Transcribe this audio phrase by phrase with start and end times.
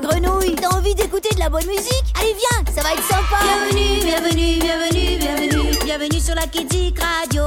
[0.00, 0.54] la grenouille.
[0.54, 3.38] T'as envie d'écouter de la bonne musique Allez viens, ça va être sympa.
[3.42, 5.78] Bienvenue, bienvenue, bienvenue, bienvenue.
[5.84, 7.44] Bienvenue sur la Kidzik Radio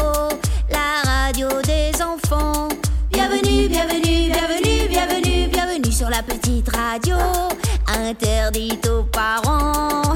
[0.70, 2.68] La radio des enfants.
[3.12, 7.16] Bienvenue, bienvenue, bienvenue, bienvenue Bienvenue sur la petite radio.
[7.88, 10.02] Interdite aux parents.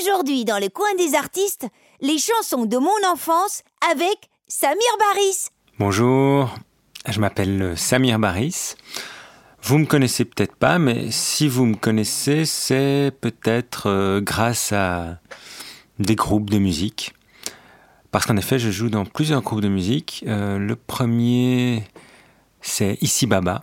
[0.00, 1.66] Aujourd'hui, dans le coin des artistes,
[2.00, 5.48] les chansons de mon enfance avec Samir Baris.
[5.78, 6.54] Bonjour,
[7.08, 8.74] je m'appelle Samir Baris.
[9.62, 15.20] Vous me connaissez peut-être pas, mais si vous me connaissez, c'est peut-être euh, grâce à
[15.98, 17.14] des groupes de musique.
[18.10, 20.24] Parce qu'en effet, je joue dans plusieurs groupes de musique.
[20.26, 21.84] Euh, le premier,
[22.62, 23.60] c'est Ici Baba.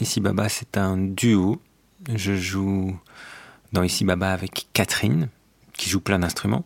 [0.00, 1.60] Ici Baba, c'est un duo.
[2.14, 2.96] Je joue
[3.72, 5.28] dans Ici Baba avec Catherine,
[5.72, 6.64] qui joue plein d'instruments.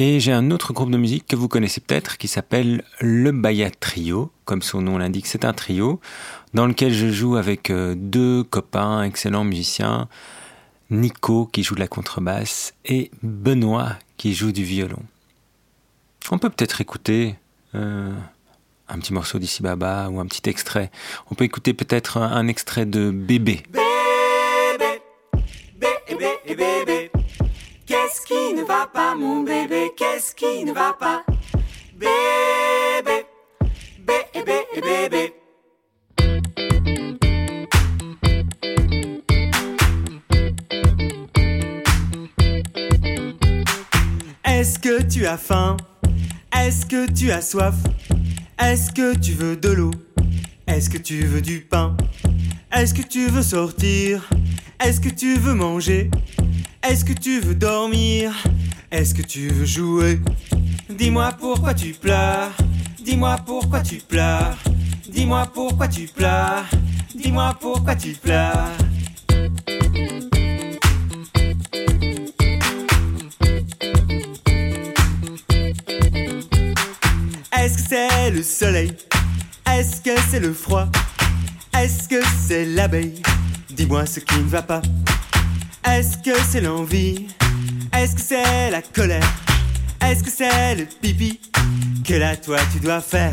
[0.00, 3.68] Et j'ai un autre groupe de musique que vous connaissez peut-être qui s'appelle le Baya
[3.68, 6.00] Trio, comme son nom l'indique, c'est un trio
[6.54, 10.08] dans lequel je joue avec euh, deux copains, excellents musiciens,
[10.90, 15.02] Nico qui joue de la contrebasse et Benoît qui joue du violon.
[16.30, 17.34] On peut peut-être écouter
[17.74, 18.14] euh,
[18.88, 20.92] un petit morceau d'Ici Baba ou un petit extrait.
[21.28, 23.64] On peut écouter peut-être un, extrait de Bébé.
[23.72, 25.02] Bébé,
[25.76, 26.97] bébé, bébé,
[27.88, 31.24] qu'est-ce qui ne va pas, mon bébé, qu'est-ce qui ne va pas?
[31.94, 33.26] Bébé,
[33.98, 35.34] bébé, bébé.
[44.44, 45.76] Est-ce que tu as faim?
[46.54, 47.74] Est-ce que tu as soif?
[48.58, 49.92] Est-ce que tu veux de l'eau?
[50.66, 51.96] Est-ce que tu veux du pain?
[52.70, 54.28] Est-ce que tu veux sortir?
[54.78, 56.10] Est-ce que tu veux manger?
[56.82, 58.32] Est-ce que tu veux dormir?
[58.90, 60.20] Est-ce que tu veux jouer?
[60.88, 62.52] Dis-moi pourquoi tu pleures.
[63.04, 64.56] Dis-moi pourquoi tu pleures.
[65.08, 66.64] Dis-moi pourquoi tu pleures.
[67.14, 68.72] Dis-moi pourquoi tu pleures.
[77.56, 78.92] Est-ce que c'est le soleil?
[79.66, 80.88] Est-ce que c'est le froid?
[81.76, 83.20] Est-ce que c'est l'abeille?
[83.70, 84.80] Dis-moi ce qui ne va pas.
[85.90, 87.26] Est-ce que c'est l'envie
[87.96, 89.26] Est-ce que c'est la colère
[90.02, 91.40] Est-ce que c'est le pipi
[92.06, 93.32] que là toi tu dois faire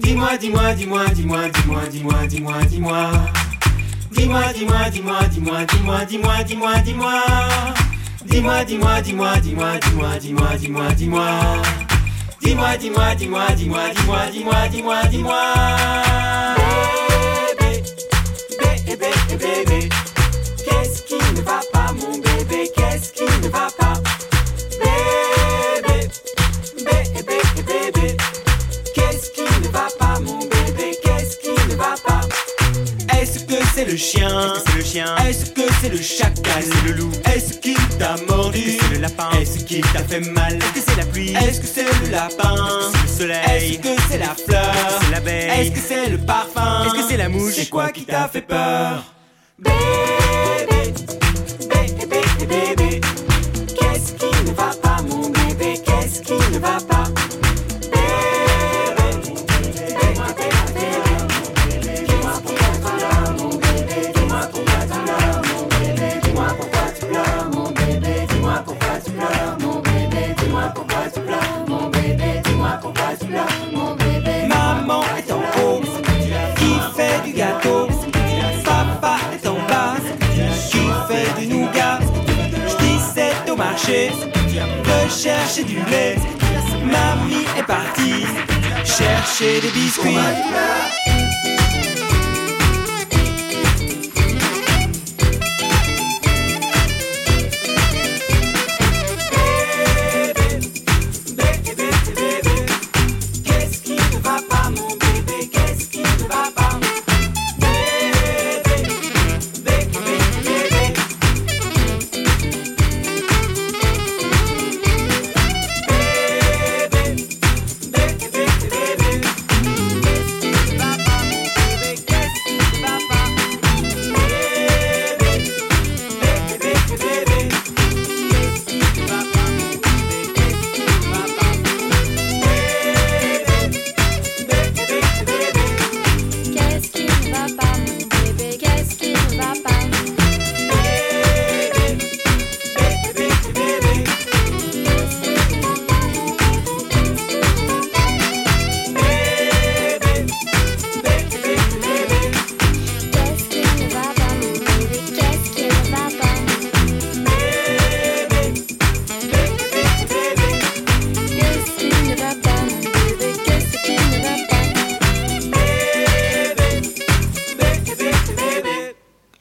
[0.00, 3.10] Dis-moi, dis-moi, dis-moi, dis-moi, dis-moi, dis-moi, dis-moi, dis-moi.
[4.12, 7.22] Dis-moi, dis-moi, dis-moi, dis-moi, dis-moi, dis-moi, dis-moi, dis-moi.
[8.26, 11.24] Dis-moi, dis-moi, dis-moi, dis-moi, dis-moi, dis-moi, dis-moi, dis-moi.
[12.42, 15.42] Dis-moi, dis-moi, dis-moi, dis-moi, dis-moi, dis-moi, dis-moi, dis-moi.
[17.58, 17.82] Bébé,
[18.86, 19.10] bébé,
[19.64, 19.88] bébé,
[23.18, 23.94] qui ne va pas?
[24.78, 26.08] Bébé,
[26.84, 28.16] bébé, bébé,
[28.94, 32.20] qu'est-ce qui ne va pas, mon bébé, qu'est-ce qui ne va pas?
[33.20, 36.62] Est-ce que c'est le chien Est-ce que c'est le chien Est-ce que c'est le chacal
[36.62, 40.04] C'est le loup Est-ce qu'il t'a mordu Est-ce que c'est le lapin Est-ce qu'il t'a
[40.04, 43.02] fait mal Est-ce que c'est la pluie Est-ce que c'est le lapin Est-ce que c'est
[43.02, 46.18] le soleil Est-ce que c'est la fleur Est-ce que c'est l'abeille Est-ce que c'est le
[46.18, 49.02] parfum Est-ce que c'est la mouche C'est quoi qui t'a fait peur
[49.58, 49.74] Bébé,
[52.48, 53.00] bébé,
[53.78, 55.80] qu'est-ce qui ne va pas, mon bébé?
[55.84, 57.04] Qu'est-ce qui ne va pas?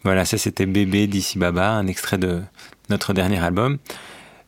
[0.07, 2.41] Voilà, ça c'était Bébé d'Ici Baba, un extrait de
[2.89, 3.77] notre dernier album.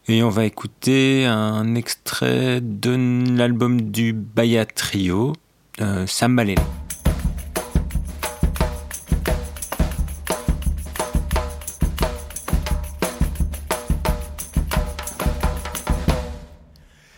[0.07, 5.33] Et on va écouter un extrait de l'album du Baya Trio,
[5.81, 6.07] euh.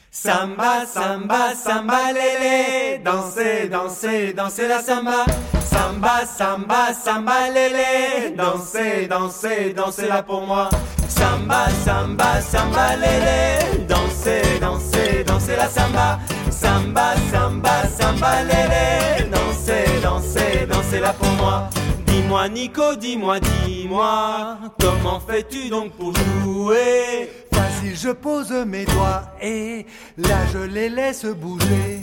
[0.09, 5.25] Samba, samba, samba, lélé, dansez, dansez, dansez la samba.
[5.71, 10.69] Samba, samba, samba, lélé, dansez, dansez, dansez la pour moi.
[11.07, 16.19] Samba, samba, samba, lélé, dansez, dansez, dansez la samba.
[16.51, 21.69] Samba, samba, samba, lélé, dansez, dansez, dansez la pour moi.
[22.05, 26.13] Dis-moi Nico, dis-moi, dis-moi, comment fais-tu donc pour
[26.43, 27.29] jouer?
[27.53, 29.85] Facile, je pose mes doigts et
[30.17, 32.01] là je les laisse bouger.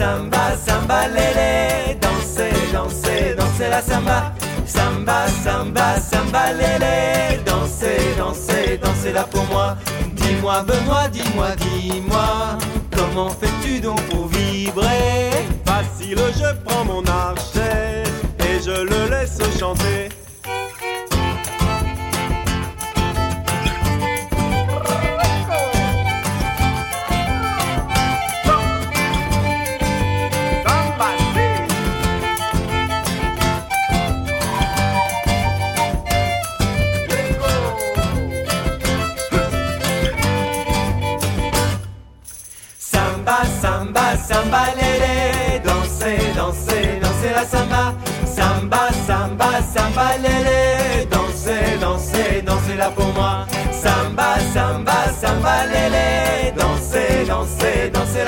[0.00, 4.32] Samba, samba, lélé, dansez, dansez, dansez la samba.
[4.64, 9.76] Samba, samba, samba, lélé, dansez, dansez, dansez là pour moi.
[10.14, 12.56] Dis-moi, Benoît, dis-moi, dis-moi,
[12.96, 15.32] comment fais-tu donc pour vibrer?
[15.66, 18.04] Facile, je prends mon archet
[18.38, 20.08] et je le laisse chanter.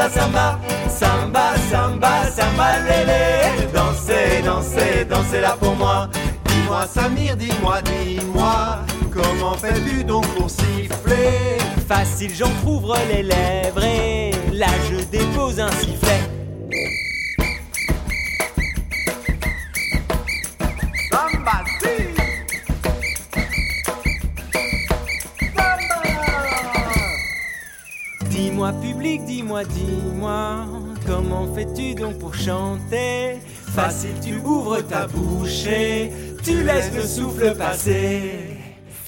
[0.08, 0.58] Samba.
[0.88, 6.08] Samba, samba, samba, lélé, dansez, dansez, dansez la pour moi.
[6.46, 8.78] Dis-moi Samir, dis-moi, dis-moi,
[9.10, 11.58] comment fais-tu donc pour siffler?
[11.88, 16.20] Facile, j'en couvre les lèvres et là je dépose un sifflet.
[28.81, 30.67] Public, dis-moi, dis-moi,
[31.07, 33.41] comment fais-tu donc pour chanter?
[33.75, 38.59] Facile, tu ouvres ta bouche et tu laisses le souffle passer.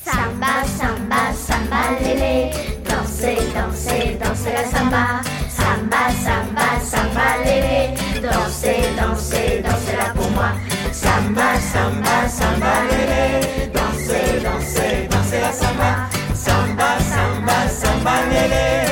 [0.04, 2.50] Samba, samba, samba, lélé,
[2.84, 5.20] dansez, dansez, dansez la samba.
[5.48, 10.52] Samba, samba, samba, lélé, dansez, dansez, dansez la pour moi.
[10.92, 16.08] Samba, samba, samba, lélé, dansez, dansez, dansez la samba.
[16.34, 18.83] Samba, samba, samba, lélé,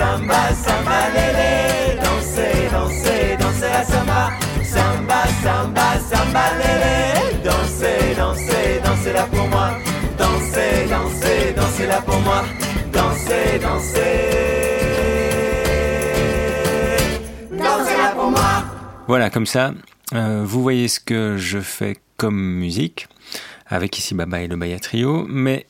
[0.00, 4.30] Samba, samba, lélé, dansez, dansez, dansez la samba.
[4.64, 9.72] Samba, samba, samba, lélé, dansez, dansez, dansez là pour moi.
[10.16, 12.44] Dansez, dansez, dansez là pour moi.
[12.90, 14.00] Dansez, dansez.
[17.50, 18.64] Dansez là pour moi.
[19.06, 19.74] Voilà, comme ça,
[20.14, 23.06] euh, vous voyez ce que je fais comme musique,
[23.66, 25.66] avec ici Baba et le Baya Trio, mais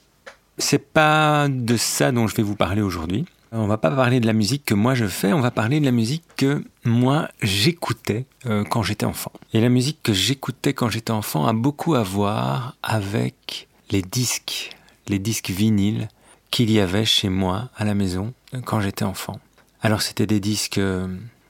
[0.56, 3.26] c'est pas de ça dont je vais vous parler aujourd'hui.
[3.52, 5.84] On va pas parler de la musique que moi je fais, on va parler de
[5.84, 9.32] la musique que moi j'écoutais euh, quand j'étais enfant.
[9.52, 14.76] Et la musique que j'écoutais quand j'étais enfant a beaucoup à voir avec les disques,
[15.08, 16.06] les disques vinyles
[16.52, 19.40] qu'il y avait chez moi à la maison euh, quand j'étais enfant.
[19.82, 21.08] Alors c'était des disques euh,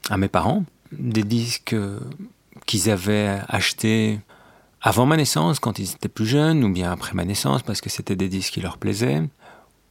[0.09, 1.75] à mes parents, des disques
[2.65, 4.19] qu'ils avaient achetés
[4.81, 7.89] avant ma naissance, quand ils étaient plus jeunes, ou bien après ma naissance, parce que
[7.89, 9.21] c'était des disques qui leur plaisaient.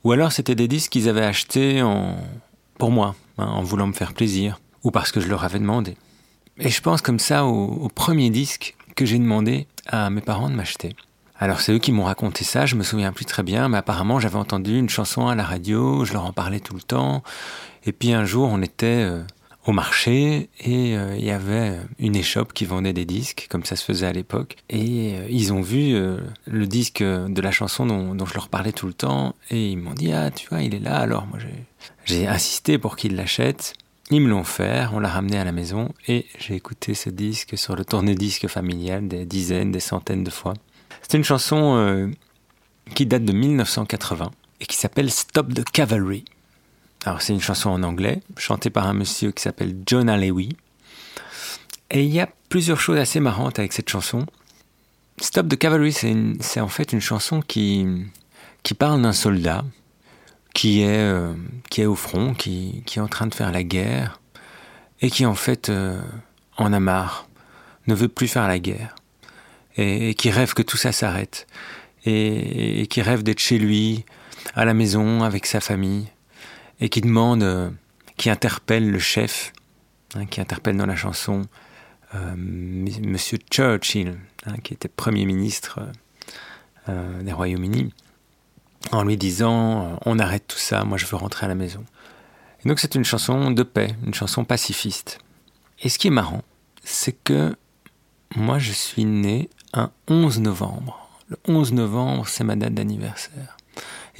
[0.04, 2.16] Ou alors c'était des disques qu'ils avaient achetés en...
[2.78, 5.96] pour moi, hein, en voulant me faire plaisir, ou parce que je leur avais demandé.
[6.58, 10.54] Et je pense comme ça au, premier disque que j'ai demandé à mes parents de
[10.54, 10.94] m'acheter.
[11.38, 14.20] Alors c'est eux qui m'ont raconté ça, je me souviens plus très bien, mais apparemment
[14.20, 17.22] j'avais entendu une chanson à la radio, je leur en parlais tout le temps.
[17.84, 19.22] Et puis un jour on était euh,
[19.70, 23.76] au marché et euh, il y avait une échoppe qui vendait des disques, comme ça
[23.76, 24.56] se faisait à l'époque.
[24.68, 28.72] Et euh, ils ont vu euh, le disque de la chanson dont, je leur parlais
[28.72, 30.98] tout le temps et ils m'ont dit ah tu vois il est là.
[30.98, 31.38] Alors moi
[32.04, 33.74] j'ai insisté pour qu'ils l'achètent.
[34.10, 37.56] Ils me l'ont fait, on l'a ramené à la maison et j'ai écouté ce disque
[37.56, 40.54] sur le tourne-disque familial des dizaines, des centaines de fois.
[41.02, 42.08] C'est une chanson euh,
[42.96, 46.24] qui date de 1980 et qui s'appelle Stop the Cavalry.
[47.04, 50.56] Alors c'est une chanson en anglais, chantée par un monsieur qui s'appelle John Alewi.
[51.90, 54.26] Et il y a plusieurs choses assez marrantes avec cette chanson.
[55.18, 57.86] Stop the Cavalry, c'est en fait une chanson qui,
[58.62, 59.64] qui parle d'un soldat
[60.54, 61.32] qui est, euh,
[61.70, 64.20] qui est au front, qui, qui est en train de faire la guerre
[65.00, 66.00] et qui en fait euh,
[66.56, 67.28] en a marre,
[67.86, 68.94] ne veut plus faire la guerre
[69.76, 71.46] et, qui rêve que tout ça s'arrête
[72.04, 74.06] et qui rêve d'être chez lui,
[74.54, 76.06] à la maison, avec sa famille
[76.80, 77.70] et qui demande, euh,
[78.16, 79.52] qui interpelle le chef,
[80.14, 81.42] hein, qui interpelle dans la chanson
[82.14, 85.92] euh, Monsieur Churchill, hein, qui était Premier ministre euh,
[86.88, 87.94] euh, des Royaumes-Unis,
[88.90, 91.84] en lui disant On arrête tout ça, moi je veux rentrer à la maison.
[92.64, 95.18] Donc c'est une chanson de paix, une chanson pacifiste.
[95.82, 96.42] Et ce qui est marrant,
[96.82, 97.56] c'est que
[98.34, 101.08] moi je suis né un 11 novembre.
[101.28, 103.56] Le 11 novembre, c'est ma date d'anniversaire.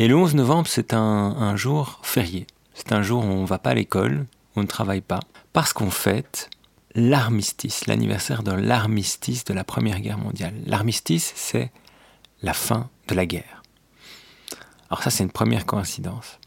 [0.00, 2.47] Et le 11 novembre, c'est un, jour férié.
[2.73, 4.25] C'est un jour où on ne va pas à l'école,
[4.57, 5.21] on ne travaille pas,
[5.52, 6.49] parce qu'on fête
[6.95, 10.54] l'armistice, l'anniversaire de l'armistice de la Première Guerre mondiale.
[10.64, 11.71] L'armistice, c'est
[12.40, 13.62] la fin de la guerre.
[14.88, 16.38] Alors ça, c'est une première coïncidence.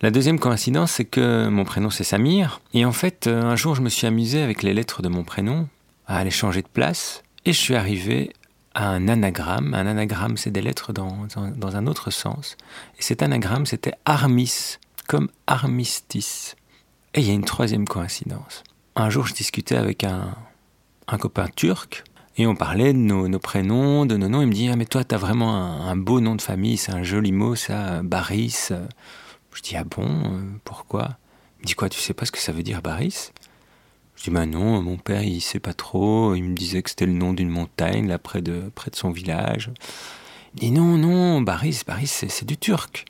[0.00, 2.60] La deuxième coïncidence, c'est que mon prénom, c'est Samir.
[2.74, 5.22] Et en fait, euh, un jour, je me suis amusé avec les lettres de mon
[5.22, 5.68] prénom
[6.08, 7.22] à aller changer de place.
[7.44, 8.32] Et je suis arrivé
[8.86, 9.74] un anagramme.
[9.74, 12.56] Un anagramme, c'est des lettres dans, dans- dans un autre sens.
[12.98, 14.76] Et cet anagramme, c'était Armis,
[15.08, 16.56] comme armistice.
[17.14, 18.62] Et il y a une troisième coïncidence.
[18.96, 20.34] Un jour, je discutais avec un,
[21.06, 22.04] un copain turc
[22.36, 24.42] et on parlait de nos, nos prénoms, de nos noms.
[24.42, 26.92] Il me dit Ah, mais toi, t'as vraiment un, un beau nom de famille, c'est
[26.92, 28.68] un joli mot, ça, Baris.
[29.54, 31.16] Je dis Ah bon, euh, pourquoi?
[31.58, 33.30] Il me dit Quoi, tu sais pas ce que ça veut dire, Baris?
[34.18, 36.34] Je dis Bah non, mon père, il sait pas trop.
[36.34, 39.70] Il me disait que c'était le nom d'une montagne, là, près de, son village.
[40.54, 43.04] Il dit Non, non, Baris, Baris, c'est du turc.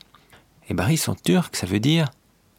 [0.69, 2.11] Et Baris en turc, ça veut dire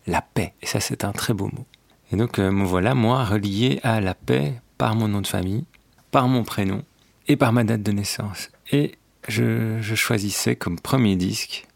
[0.08, 0.54] la paix.
[0.62, 1.66] Et ça, c'est un très beau mot.
[2.12, 5.66] Et donc, euh, me voilà, moi, relié à la paix par mon nom de famille,
[6.10, 6.84] par mon prénom
[7.28, 8.50] et par ma date de naissance.
[8.72, 11.68] Et je, je choisissais comme premier disque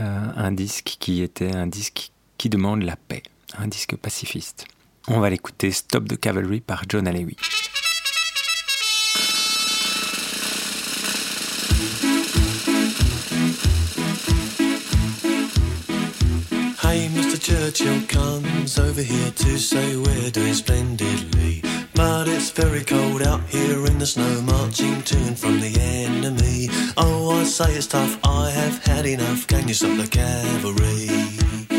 [0.00, 3.22] euh, un disque qui était un disque qui demande la paix,
[3.56, 4.66] un disque pacifiste.
[5.06, 7.36] On va l'écouter Stop the Cavalry par John Alewi.
[16.80, 17.38] Hey, Mr.
[17.38, 21.62] Churchill comes over here to say we're doing splendidly.
[21.94, 26.68] But it's very cold out here in the snow, marching to and from the enemy.
[26.96, 29.46] Oh, I say it's tough, I have had enough.
[29.46, 31.73] Can you stop the cavalry?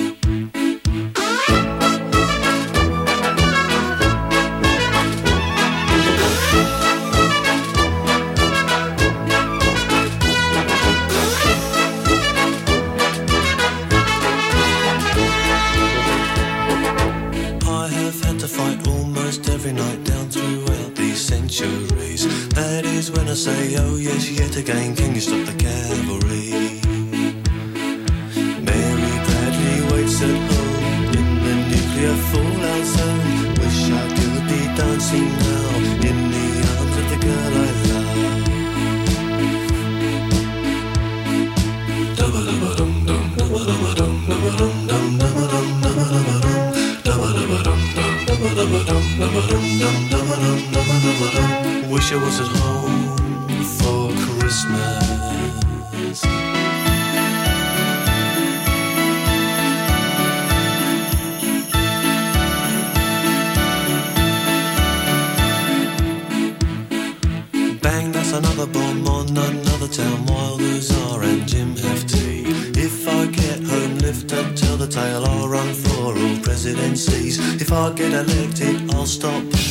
[23.45, 26.49] say, oh yes, yet again, can you stop the cavalry?
[28.65, 33.53] Mary Bradley waits at home in the nuclear fallout zone.
[33.61, 35.69] Wish I could be dancing now
[36.09, 38.23] in the arms of the girl I love.
[42.17, 43.25] Dum dum dum dum
[43.67, 44.25] dum dum
[44.57, 45.03] dum dum
[51.91, 53.14] Wish I was at home.
[54.45, 56.21] Christmas.
[67.81, 70.25] Bang, that's another bomb on another town.
[70.27, 72.43] Wilders are and Jim Hefty.
[72.79, 75.25] If I get home, lift up, tell the tale.
[75.25, 77.39] I'll run for all presidencies.
[77.59, 79.64] If I get elected, I'll stop.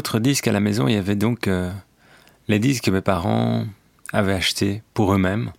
[0.00, 1.70] Autre disque à la maison, il y avait donc euh,
[2.48, 3.66] les disques que mes parents
[4.14, 5.52] avaient achetés pour eux-mêmes.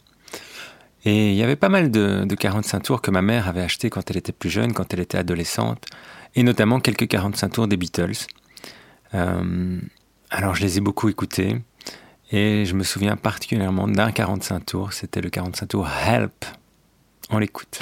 [1.05, 3.91] Et il y avait pas mal de, de 45 tours que ma mère avait achetés
[3.91, 5.85] quand elle était plus jeune, quand elle était adolescente,
[6.33, 8.25] et notamment quelques 45 tours des Beatles.
[9.13, 9.79] Euh,
[10.31, 11.61] alors, je les ai beaucoup écoutés,
[12.31, 16.45] et je me souviens particulièrement d'un 45 tours, c'était le 45 tours Help.
[17.29, 17.79] On l'écoute.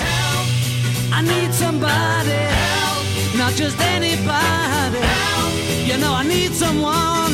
[5.89, 7.33] You know I need someone.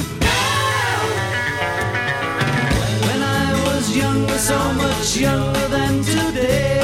[3.06, 6.80] When I was younger, so much younger than today,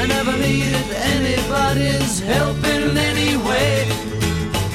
[0.00, 3.86] I never, needed anybody's help in any way.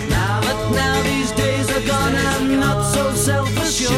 [0.09, 3.91] Now, but now these days are gone, I'm not so self-assured.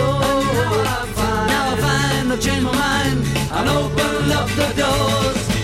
[1.53, 3.19] Now I find I've changed my mind
[3.57, 5.54] and opened up the doors.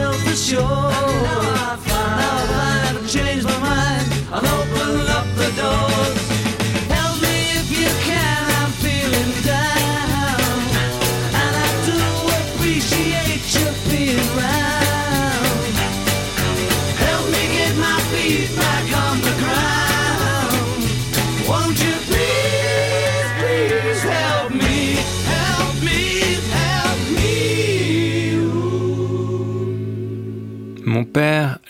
[0.00, 1.27] Not so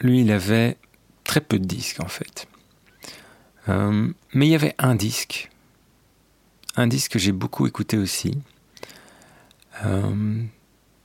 [0.00, 0.76] lui, il avait
[1.24, 2.48] très peu de disques en fait.
[3.68, 5.50] Euh, mais il y avait un disque,
[6.76, 8.38] un disque que j'ai beaucoup écouté aussi.
[9.84, 10.42] Euh,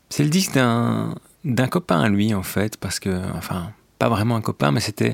[0.10, 4.36] c'est le disque d'un d'un copain à lui en fait, parce que, enfin, pas vraiment
[4.36, 5.14] un copain, mais c'était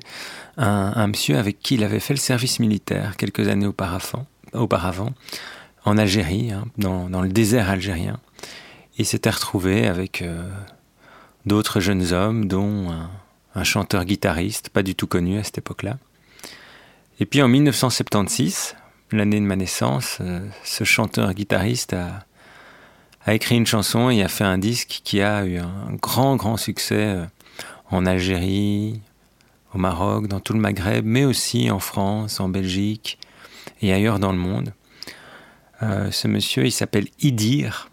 [0.57, 5.13] un, monsieur avec qui il avait fait le service militaire quelques années auparavant, auparavant
[5.85, 8.19] en Algérie, hein, dans, dans le désert algérien.
[8.97, 10.49] Il s'était retrouvé avec euh,
[11.45, 13.09] d'autres jeunes hommes, dont un,
[13.59, 15.97] un chanteur-guitariste, pas du tout connu à cette époque-là.
[17.19, 18.75] Et puis en 1976,
[19.11, 22.25] l'année de ma naissance, euh, ce chanteur-guitariste a,
[23.25, 26.57] a écrit une chanson et a fait un disque qui a eu un grand, grand
[26.57, 27.25] succès euh,
[27.91, 29.01] en Algérie,
[29.73, 33.19] au Maroc, dans tout le Maghreb, mais aussi en France, en Belgique
[33.81, 34.73] et ailleurs dans le monde.
[35.81, 37.89] Euh, ce monsieur, il s'appelle Idir.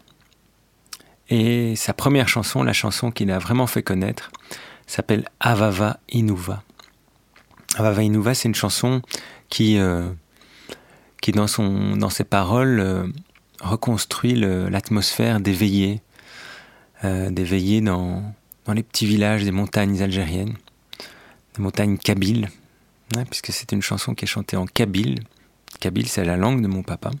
[1.29, 4.31] Et sa première chanson, la chanson qu'il a vraiment fait connaître,
[4.87, 6.63] s'appelle Avava Inuva.
[7.75, 9.01] Avava Inuva, c'est une chanson
[9.49, 10.09] qui, euh,
[11.21, 13.07] qui dans, ses paroles, euh,
[13.61, 16.01] reconstruit l'atmosphère des veillées,
[17.03, 18.33] euh, des veillées dans,
[18.65, 20.55] dans les petits villages des montagnes algériennes,
[21.55, 22.49] des montagnes kabyles,
[23.15, 25.19] hein, puisque c'est une chanson qui est chantée en kabyle.
[25.79, 27.11] Kabyle, c'est la langue de mon papa.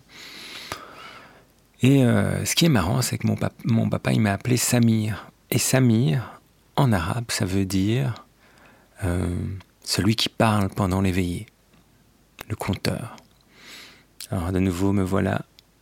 [1.83, 5.29] Et ce qui est marrant, c'est que mon, mon papa, il m'a appelé Samir.
[5.51, 6.36] Et Samir,
[6.77, 8.25] en arabe, ça veut dire
[9.03, 9.35] euh,
[9.83, 11.47] celui qui parle pendant les veillées,
[12.47, 13.17] le conteur.
[14.31, 15.41] Alors de nouveau, me voilà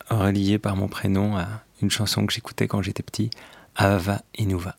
[0.10, 1.48] relié par mon prénom à
[1.82, 3.30] une chanson que j'écoutais quand j'étais petit,
[3.76, 4.76] Ava Inuva.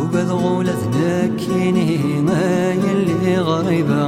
[0.00, 4.02] وبدغوا لذنكيني ما يلي غريبة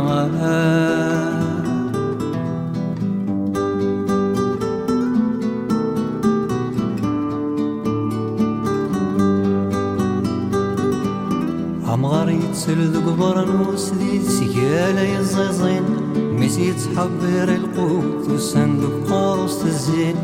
[11.94, 15.82] عم غريت سلذ قبر وسديد سيالة الزيزين
[16.38, 20.14] ميسيت حبير القوت والصندوق قارص الزين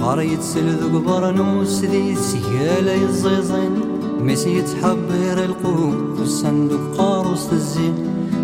[0.00, 3.74] غار يتسل ذو قبر نوس ذي سيالة يزيزين.
[4.20, 7.94] ميس يتحبير في والصندوق قاروس الزين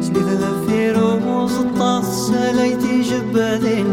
[0.00, 0.96] سليث ذفير
[1.60, 3.86] الطاس سليتي جبالين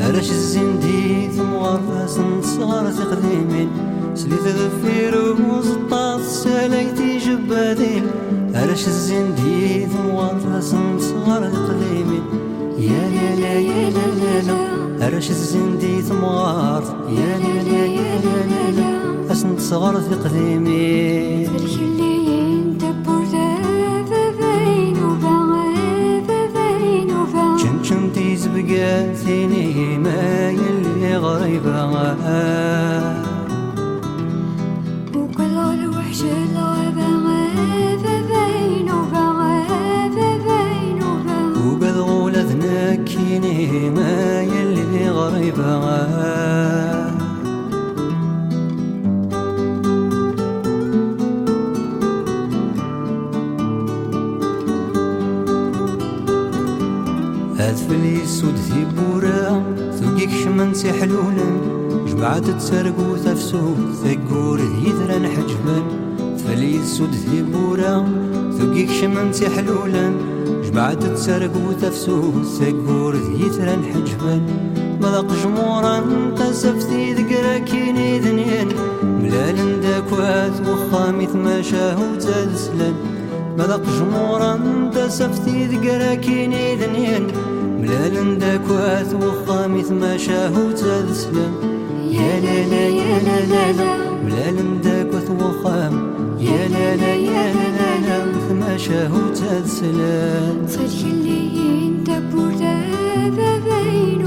[0.00, 3.68] أرش الزين دي ثم غرفاس صغار تقديمين.
[4.14, 5.14] سليث ذفير
[5.76, 8.04] الطاس سليتي جبالين
[8.54, 12.24] أرش الزين دي ثم غرفاس صغار تقديمين.
[12.78, 14.91] يا لا لا يا لا, لا, لا.
[15.08, 21.12] راش الزندي ثمغار يا لا لا يا لا لا لا أسنت صغر في قديمي.
[28.14, 31.86] تيزبقى ثيني ما يلي غريبة
[45.58, 47.12] بغاه
[57.58, 59.62] أثفلي سود في بورا
[59.92, 61.48] ثقيك شمنتي حلولا
[62.06, 65.82] جبعت تسرقو تفسو ثقور يدرا حجبا
[66.36, 68.06] ثفلي سود في بورا
[68.58, 70.12] ثقيك شمنتي حلولا
[70.64, 74.40] جبعت تسرقو تفسو ثقور يدرا حجبا
[75.02, 76.00] ملق جمورا
[76.36, 78.68] قسفتي ذكرى كيني ذنين
[79.02, 82.94] ملال داك واد وخامث ما شاهو تزلن
[83.58, 84.60] ملق جمورا
[84.96, 87.26] قسفتي ذكرى كيني ذنين
[87.80, 91.52] ملال داك واد وخامث ما شاهو تزلن
[92.10, 96.12] يا لا لا يا لا لا لا ملال داك وخام.
[96.40, 102.74] يا لا لا يا لا لا لا ما شاهو تزلن صدق اللي انت بوردا
[103.36, 104.26] بابين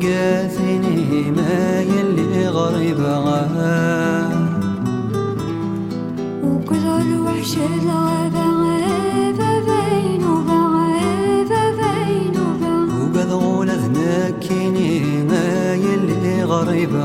[0.00, 3.00] تلقى ما يلي غريب
[6.44, 13.32] وكل الوحش الغابة غابة بين وبغابة بين وبغابة وقد
[15.30, 16.96] ما يلي غريب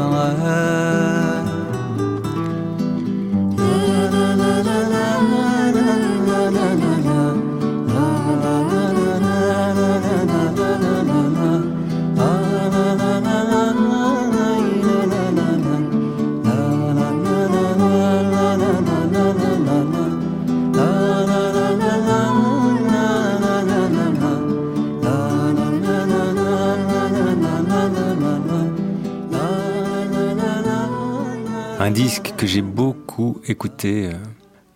[31.91, 34.13] Un disque que j'ai beaucoup écouté euh,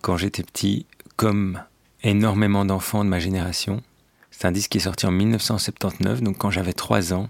[0.02, 1.62] quand j'étais petit, comme
[2.04, 3.82] énormément d'enfants de ma génération.
[4.32, 7.30] C'est un disque qui est sorti en 1979, donc quand j'avais 3 ans,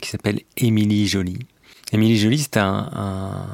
[0.00, 1.40] qui s'appelle Émilie Jolie.
[1.90, 3.48] Émilie Jolie, c'est un,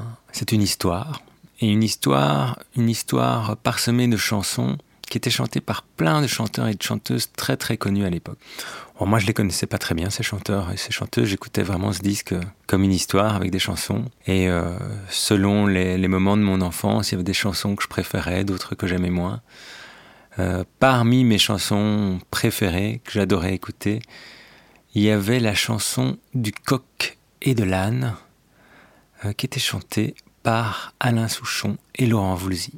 [0.52, 1.22] une histoire,
[1.62, 4.76] et une histoire, une histoire parsemée de chansons
[5.10, 8.38] qui étaient chantées par plein de chanteurs et de chanteuses très très connus à l'époque.
[9.00, 11.26] Moi, je les connaissais pas très bien ces chanteurs et ces chanteuses.
[11.26, 12.34] J'écoutais vraiment ce disque
[12.66, 14.04] comme une histoire avec des chansons.
[14.26, 17.82] Et euh, selon les, les moments de mon enfance, il y avait des chansons que
[17.82, 19.40] je préférais, d'autres que j'aimais moins.
[20.38, 24.00] Euh, parmi mes chansons préférées que j'adorais écouter,
[24.94, 28.14] il y avait la chanson du coq et de l'âne
[29.24, 32.74] euh, qui était chantée par Alain Souchon et Laurent Voulzy.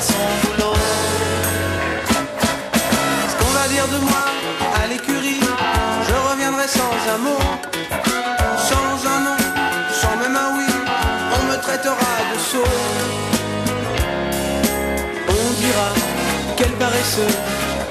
[0.00, 0.74] Son boulot.
[3.28, 4.24] Ce qu'on va dire de moi
[4.82, 5.40] à l'écurie,
[6.08, 7.42] je reviendrai sans un mot,
[8.56, 9.36] sans un nom,
[10.00, 10.72] sans même un oui,
[11.36, 12.64] on me traitera de sot.
[15.28, 15.94] On croire,
[16.56, 17.34] quel paresseux,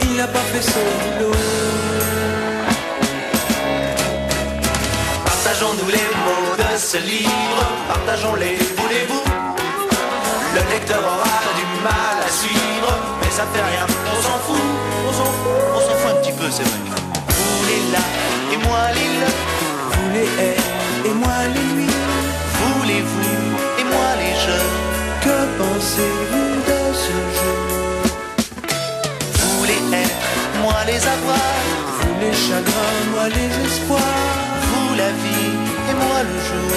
[0.03, 0.85] il n'a pas fait son
[1.19, 1.35] boulot.
[5.25, 9.30] Partageons-nous les mots de ce livre, partageons-les, voulez-vous
[10.53, 14.67] Le lecteur aura du mal à suivre, mais ça fait rien, on s'en fout,
[15.07, 16.79] on s'en fout, on s'en fout un petit peu, c'est vrai.
[17.29, 18.03] Vous les là,
[18.53, 19.31] et moi les là,
[19.91, 20.61] Vous les haies
[21.05, 21.97] et moi les nuits,
[22.59, 23.39] vous les vous,
[23.79, 24.69] et moi les jeux.
[25.23, 27.55] que pensez-vous de ce jeu?
[29.39, 30.27] Vous les être,
[30.61, 31.51] moi les avoir,
[31.97, 34.27] Vous les chagrins, moi les espoirs,
[34.67, 35.55] vous la vie,
[35.89, 36.71] et moi le jour.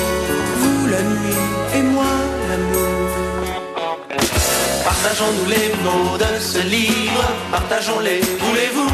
[0.60, 1.44] vous la nuit
[1.76, 2.12] et moi
[2.48, 3.43] l'amour.
[5.02, 8.90] Partageons-nous les mots de ce livre, partageons-les, voulez-vous?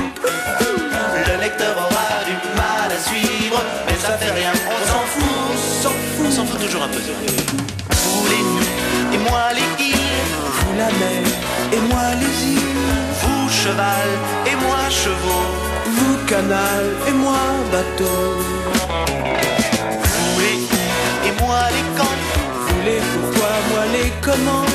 [1.27, 5.83] Le lecteur aura du mal à suivre, mais ça fait rien, on s'en fout, on
[5.83, 6.99] s'en fout, on s'en fout toujours un peu.
[6.99, 9.97] Vous les nuits, et moi les îles,
[10.57, 11.23] Vous la mer.
[11.73, 12.81] Et moi les îles,
[13.21, 14.09] vous cheval,
[14.47, 15.51] et moi chevaux,
[15.87, 16.85] vous canal.
[17.09, 17.39] Et moi
[17.71, 18.19] bateau.
[20.03, 20.59] vous les
[21.29, 22.19] et moi les quand,
[22.67, 24.70] Vous les pourquoi, moi les comment,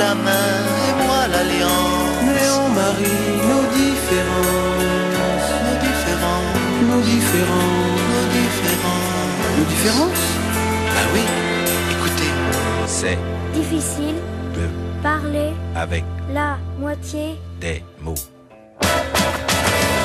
[0.00, 0.50] la main,
[0.88, 6.46] et moi l'alliance, mais on marie nos différences, nos différents,
[6.90, 9.04] nos différences, nos différents.
[9.58, 10.26] nos différences?
[10.94, 11.24] Bah oui,
[11.94, 12.30] écoutez,
[12.86, 13.18] C'est
[13.52, 14.16] Difficile,
[14.56, 14.64] de
[15.02, 17.24] parler, avec la moitié.
[17.60, 18.22] des mots.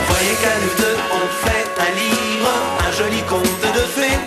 [0.10, 2.54] Voyez qu'à nous deux on fait un livre,
[2.88, 4.20] un joli conte de fées.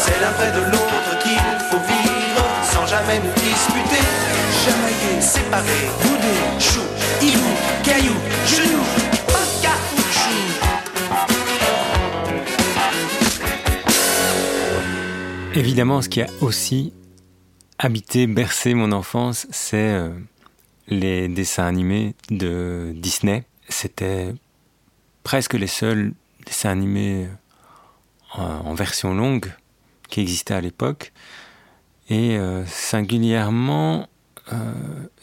[0.00, 4.04] C'est l'un près de l'autre qu'il faut vivre, sans jamais nous disputer.
[4.64, 6.82] Chamailler, Séparer, bouder, chou,
[7.22, 7.52] hibou,
[7.84, 8.16] caillou,
[8.46, 8.82] genou.
[15.54, 16.92] Évidemment, ce qui a aussi
[17.78, 20.10] habité, bercé mon enfance, c'est euh,
[20.86, 23.44] les dessins animés de Disney.
[23.68, 24.34] C'était
[25.24, 26.12] presque les seuls
[26.46, 27.26] dessins animés
[28.34, 29.52] en, en version longue
[30.08, 31.12] qui existaient à l'époque.
[32.08, 34.08] Et euh, singulièrement,
[34.52, 34.72] euh,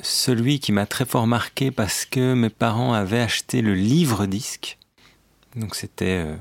[0.01, 4.77] celui qui m'a très fort marqué parce que mes parents avaient acheté le livre-disque.
[5.55, 6.35] Donc c'était euh,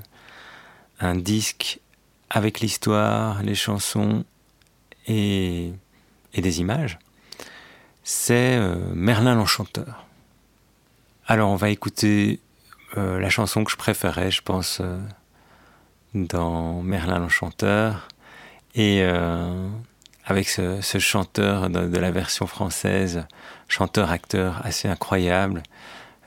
[1.00, 1.80] un disque
[2.28, 4.24] avec l'histoire, les chansons
[5.06, 5.72] et,
[6.36, 6.98] des images,
[8.02, 10.04] c'est euh, Merlin l'Enchanteur.
[11.26, 12.40] Alors on va écouter
[12.96, 14.80] la chanson que je préférais, je pense,
[16.14, 18.06] dans Merlin l'Enchanteur,
[18.76, 19.02] et
[20.26, 23.26] avec ce, chanteur de, la version française,
[23.68, 25.62] chanteur-acteur assez incroyable,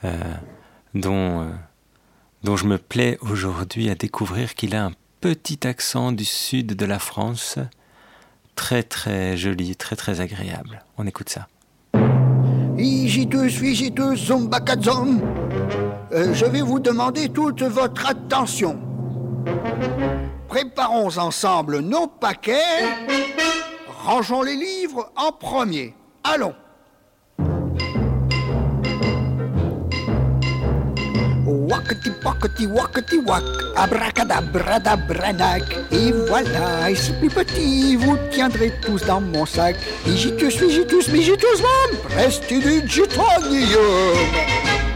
[0.03, 0.13] euh,
[0.93, 1.49] dont, euh,
[2.43, 6.85] dont je me plais aujourd'hui à découvrir qu'il a un petit accent du sud de
[6.85, 7.57] la France,
[8.55, 10.83] très très joli, très très agréable.
[10.97, 11.47] On écoute ça.
[16.11, 18.79] Euh, je vais vous demander toute votre attention.
[20.47, 22.85] Préparons ensemble nos paquets.
[24.07, 25.93] Rangeons les livres en premier.
[26.23, 26.53] Allons.
[31.45, 33.43] Wakati wakati wakati wak,
[33.75, 35.63] abracadabradabranac.
[35.91, 39.75] Et voilà, c'est plus petit, vous tiendrez tous dans mon sac.
[40.05, 44.86] Igitus, vigitus, migitus, mam, prestidigitanium.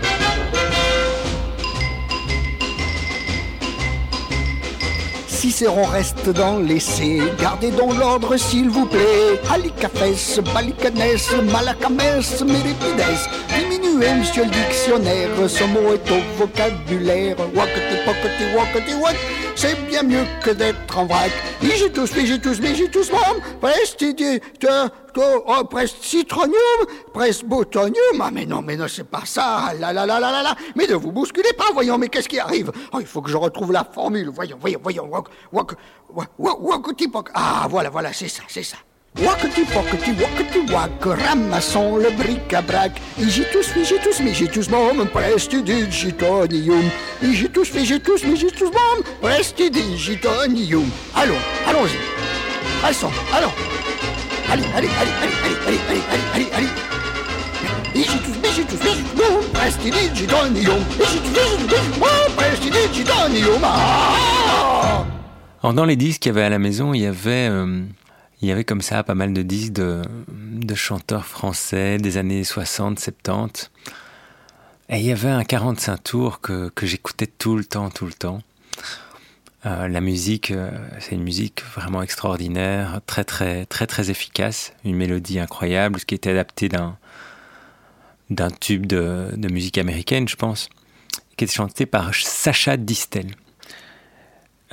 [5.42, 9.42] Cicéron reste dans l'essai, gardez donc l'ordre s'il vous plaît.
[9.52, 11.18] Alicafes, balicanes,
[11.52, 13.04] malacames, méripides.
[13.50, 17.38] Diminuez, monsieur le dictionnaire, ce mot est au vocabulaire.
[17.56, 19.16] Wakati, pokati, wakati, wak,
[19.62, 21.32] c'est bien mieux que d'être en vrac.
[21.62, 26.80] Igitus, vigitus, migitus, mam, prestidi, te, te, oh, prestitronium,
[27.14, 28.18] presbotonium.
[28.20, 29.72] Ah, mais non, mais non, c'est pas ça.
[29.72, 30.56] Ah.
[30.76, 33.38] Mais ne vous bousculez pas, voyons, mais qu'est-ce qui arrive Oh, il faut que je
[33.38, 34.30] retrouve la formule.
[34.34, 35.08] Voyons, voyons, voyons.
[35.12, 35.72] Wak, wak,
[36.10, 38.78] wak, wak, wakati, pok- Ah, voilà, voilà, c'est ça, c'est ça.
[39.18, 42.92] Wakati, pokati, wakati, wak, ramassons le bric-à-brac.
[43.20, 46.90] Igitus, vigitus, migitus, mom, prestidigitonium.
[47.22, 50.90] Igitus, vigitus, migitus, mom, prestidigitonium.
[51.14, 51.36] Allons,
[51.68, 52.00] allons-y.
[52.82, 53.52] Passons, allons.
[54.50, 56.70] Allez, allez, allez, allez, allez, allez, allez, allez, allez.
[57.94, 60.56] Igitus, migitus, migitus, mom, prestidigitonium.
[60.56, 63.62] Igitus, vigitus, migitus, mom, prestidigitonium.
[63.64, 65.04] Ah
[65.62, 67.82] Alors dans les disques qu'il y avait à la maison, il y avait, euh,
[68.42, 72.44] il y avait comme ça pas mal de disques de, de chanteurs français des années
[72.44, 73.72] 60, 70.
[74.90, 78.14] Et il y avait un 45 tours que, que j'écoutais tout le temps, tout le
[78.14, 78.42] temps.
[79.66, 84.96] Euh, la musique, euh, c'est une musique vraiment extraordinaire, très très très très efficace, une
[84.96, 86.98] mélodie incroyable, ce qui était adapté d'un
[88.32, 90.70] d'un tube de, musique américaine, je pense,
[91.38, 93.28] qui est chanté par Sacha Distel.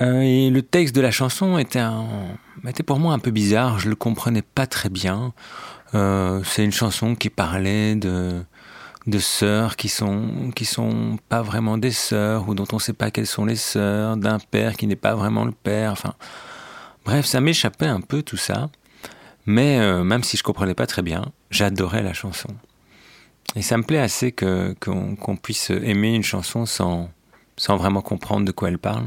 [0.01, 1.81] Euh, et le texte de la chanson était,
[2.67, 5.33] était pour moi un peu bizarre, je le comprenais pas très bien.
[5.95, 8.43] Euh, c'est une chanson qui parlait de,
[9.07, 13.11] de sœurs qui sont qui sont pas vraiment des sœurs ou dont on sait pas
[13.11, 15.95] quelles sont les sœurs, d'un père qui n'est pas vraiment le père.
[17.05, 18.69] Bref, ça m'échappait un peu tout ça.
[19.47, 22.51] Mais euh, même si je comprenais pas très bien, j'adorais la chanson.
[23.57, 27.09] Et ça me plaît assez qu'on puisse aimer une chanson sans
[27.77, 29.07] vraiment comprendre de quoi elle parle.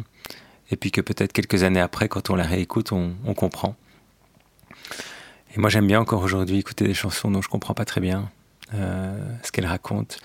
[0.72, 3.76] Et puis que peut-être quelques années après, quand on la réécoute, on, comprend.
[5.54, 8.30] Et moi, j'aime bien encore aujourd'hui écouter des chansons dont je comprends pas très bien
[8.74, 10.20] euh, ce qu'elle raconte.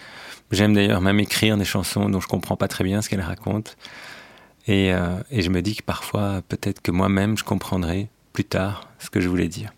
[0.52, 3.76] J'aime d'ailleurs même écrire des chansons dont je comprends pas très bien ce qu'elle raconte.
[4.68, 8.88] Et, euh, et, je me dis que parfois, peut-être que moi-même, je comprendrai plus tard
[8.98, 9.72] ce que je voulais dire.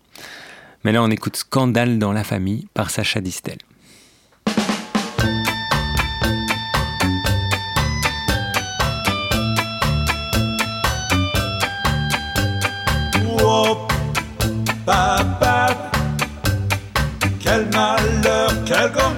[0.83, 3.57] Mais là, on écoute Scandale dans la famille par Sacha Distel.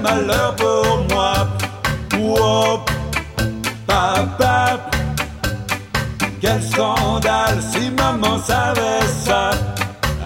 [0.02, 1.34] Malheur pour moi.
[2.20, 2.80] Oh,
[3.88, 4.80] papa,
[6.40, 9.52] quel scandale si maman savait ça.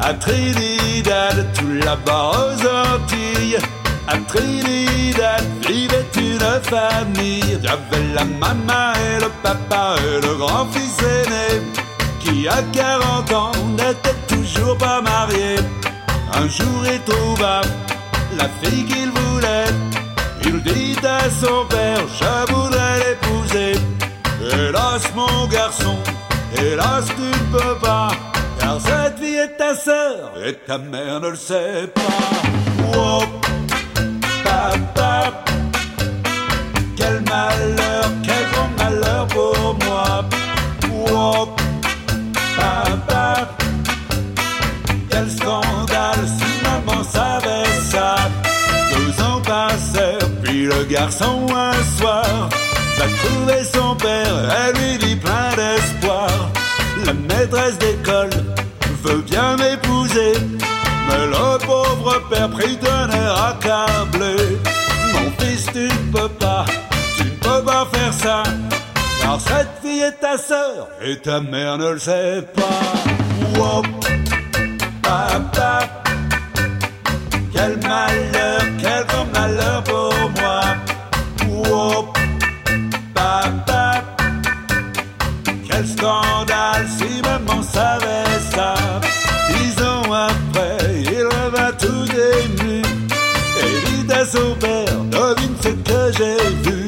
[0.01, 2.61] À Trinidad, tout là-bas aux
[2.93, 3.57] Antilles,
[4.07, 7.59] à Trinidad vivait une famille.
[7.63, 11.61] J'avais la maman et le papa et le grand-fils aîné,
[12.19, 15.55] qui à 40 ans n'était toujours pas marié.
[16.33, 17.61] Un jour il trouva
[18.37, 19.71] la fille qu'il voulait.
[20.43, 23.73] Il dit à son père, je voudrais l'épouser.
[24.41, 25.95] Hélas mon garçon,
[26.57, 28.09] hélas tu ne peux pas.
[28.59, 32.01] Car cette fille est ta sœur et ta mère ne le sait pas.
[32.97, 33.23] Oh,
[34.43, 35.43] papa,
[36.97, 40.25] quel malheur, quel grand malheur pour moi.
[41.11, 41.49] Oh,
[42.57, 43.14] papa,
[51.05, 52.49] garçon un soir
[52.97, 56.29] va trouver son père, elle lui dit plein d'espoir.
[57.05, 58.31] La maîtresse d'école
[59.03, 60.33] veut bien m'épouser,
[61.07, 64.35] mais le pauvre père prit d'un air accablé.
[65.13, 66.65] Mon fils, tu ne peux pas,
[67.17, 68.43] tu ne peux pas faire ça,
[69.21, 72.85] car cette fille est ta sœur et ta mère ne le sait pas.
[77.53, 79.94] Quel malheur, quel grand malheur pour
[96.11, 96.87] j'ai vu.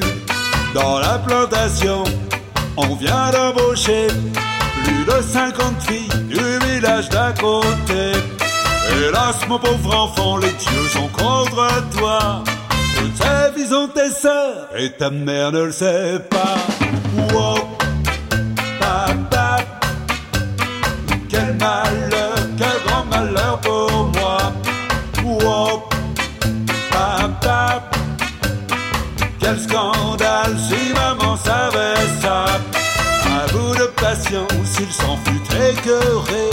[0.73, 2.03] Dans la plantation,
[2.75, 4.07] on vient d'embaucher
[4.83, 8.11] plus de 50 filles du village d'à côté.
[8.95, 12.43] Hélas, mon pauvre enfant, les dieux sont contre toi.
[12.95, 16.57] Toutes ces filles sont tes sœurs et ta mère ne le sait pas.
[17.33, 17.57] Wow,
[18.79, 19.57] papa,
[21.29, 22.16] quel malheur,
[29.47, 32.45] quel scandale si maman savait ça.
[33.39, 36.49] À bout de patience, il s'en fut écœuré.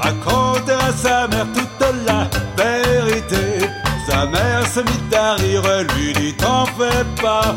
[0.00, 3.66] Raconter à sa mère toute la vérité.
[4.08, 5.62] Sa mère se mit à rire,
[5.94, 7.56] lui dit T'en fais pas.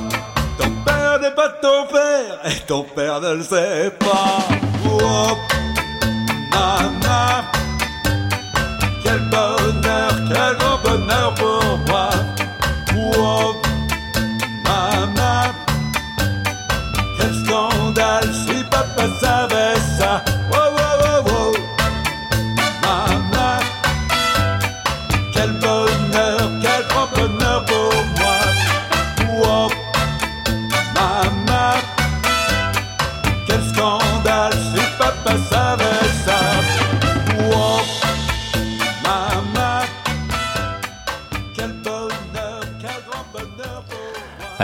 [0.57, 4.47] Ton père n'est pas ton père, et ton père ne le sait pas.
[4.89, 5.37] Oh,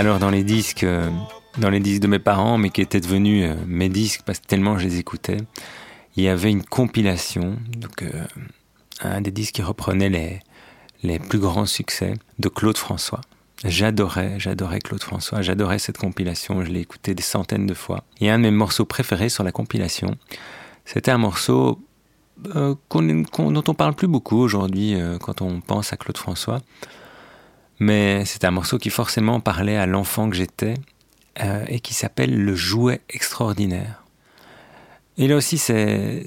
[0.02, 1.12] Alors dans les disques, euh,
[1.60, 4.48] dans les disques de mes parents, mais qui étaient devenus euh, mes disques parce que
[4.48, 5.38] tellement je les écoutais,
[6.16, 8.26] il y avait une compilation, donc euh,
[9.02, 10.42] un des disques qui reprenait
[11.04, 13.22] les, plus grands succès de Claude François.
[13.64, 18.04] J'adorais, j'adorais Claude François, j'adorais cette compilation, je l'ai écouté des centaines de fois.
[18.22, 20.16] Et un de mes morceaux préférés sur la compilation,
[20.84, 21.80] c'était un morceau
[22.56, 26.60] euh, qu'on- qu'on- dont on parle plus beaucoup aujourd'hui quand on pense à Claude François,
[27.82, 30.76] Mais c'est un morceau qui forcément parlait à l'enfant que j'étais
[31.42, 34.04] euh, et qui s'appelle Le jouet extraordinaire.
[35.18, 36.24] Et là aussi, c'est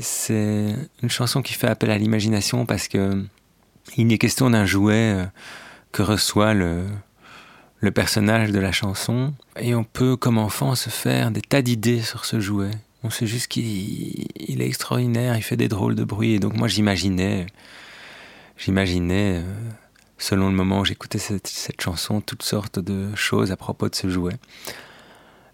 [1.01, 3.25] une chanson qui fait appel à l'imagination parce que
[3.97, 5.25] il est question d'un jouet euh,
[5.93, 6.87] que reçoit le,
[7.79, 9.33] le personnage de la chanson.
[9.57, 12.73] Et on peut, comme enfant, se faire des tas d'idées sur ce jouet.
[13.05, 14.27] On sait juste qu'il
[14.61, 16.33] est extraordinaire, il fait des drôles de bruit.
[16.33, 17.47] Et donc moi, j'imaginais,
[18.57, 19.43] j'imaginais, euh,
[20.19, 24.09] selon le moment où j'écoutais cette, chanson, toutes sortes de choses à propos de ce
[24.09, 24.35] jouet.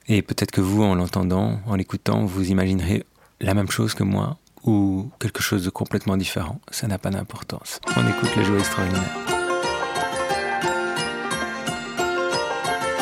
[0.08, 3.04] Et peut-être que vous, en l'entendant, en l'écoutant, vous imaginerez
[3.40, 6.60] la même chose que moi ou quelque chose de complètement différent.
[6.70, 7.80] Ça n'a pas d'importance.
[7.96, 9.16] On écoute le jouet extraordinaire.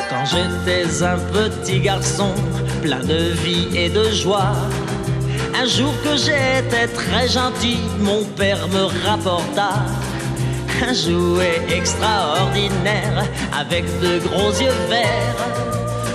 [0.08, 2.34] Quand j'étais un petit garçon,
[2.82, 4.52] plein de vie et de joie,
[5.54, 9.86] un jour que j'étais très gentil, mon père me rapporta
[10.82, 13.24] un jouet extraordinaire
[13.58, 15.36] avec de gros yeux verts.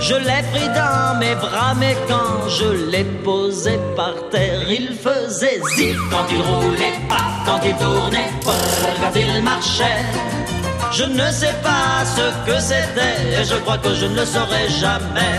[0.00, 5.60] Je l'ai pris dans mes bras, mais quand je l'ai posé par terre, il faisait
[5.76, 10.04] zip quand il roulait, pas quand il tournait, quand il marchait.
[10.92, 14.68] Je ne sais pas ce que c'était et je crois que je ne le saurai
[14.68, 15.38] jamais.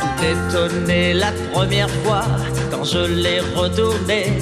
[0.00, 2.24] Tout étonné la première fois
[2.70, 4.32] quand je l'ai retourné,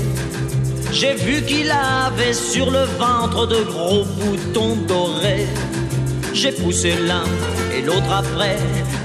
[0.92, 5.46] j'ai vu qu'il avait sur le ventre de gros boutons dorés.
[6.34, 7.24] J'ai poussé l'un
[7.74, 8.56] et l'autre après,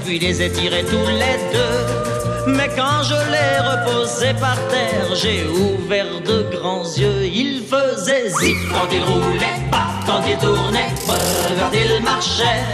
[0.04, 2.52] puis les ai tirés tous les deux.
[2.52, 7.24] Mais quand je l'ai reposé par terre, j'ai ouvert de grands yeux.
[7.24, 12.64] Il faisait zip quand il roulait, pas quand il tournait, quand il marchait.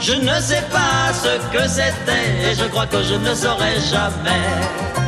[0.00, 5.05] Je ne sais pas ce que c'était, et je crois que je ne saurais jamais.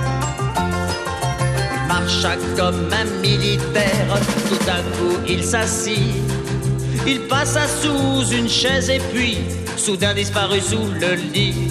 [2.08, 4.08] Marcha comme un militaire,
[4.48, 6.14] tout d'un coup il s'assit.
[7.06, 9.36] Il passa sous une chaise et puis
[9.76, 11.68] soudain disparut sous le lit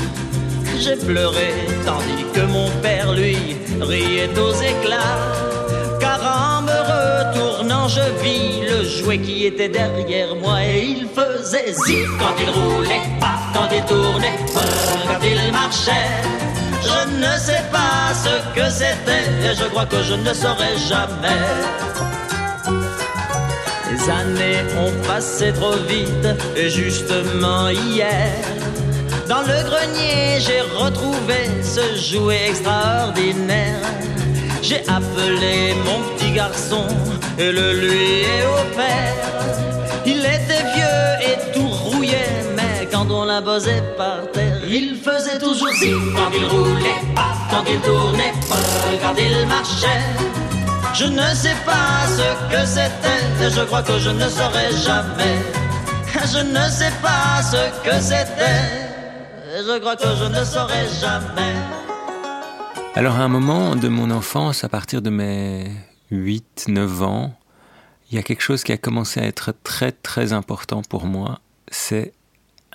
[0.79, 5.17] j'ai pleuré, tandis que mon père, lui, riait aux éclats.
[5.99, 11.73] Car en me retournant, je vis le jouet qui était derrière moi et il faisait
[11.73, 16.26] zip quand il roulait, pas quand il tournait, quand il marchait.
[18.25, 21.43] Ce que c'était et je crois que je ne saurais jamais.
[23.89, 28.31] Les années ont passé trop vite et justement hier
[29.27, 33.81] dans le grenier, j'ai retrouvé ce jouet extraordinaire.
[34.61, 36.87] J'ai appelé mon petit garçon
[37.37, 39.15] et le lui ai offert.
[40.05, 40.36] Il était
[44.67, 48.33] il faisait toujours si quand il roulait, pas quand il tournait,
[49.01, 50.03] quand il marchait.
[50.93, 55.37] Je ne sais pas ce que c'était, je crois que je ne saurais jamais.
[56.25, 58.87] Je ne sais pas ce que c'était
[59.65, 61.55] je crois que je ne saurais jamais.
[62.95, 65.71] Alors à un moment de mon enfance, à partir de mes
[66.11, 67.33] 8-9 ans,
[68.09, 71.39] il y a quelque chose qui a commencé à être très très important pour moi,
[71.69, 72.13] c'est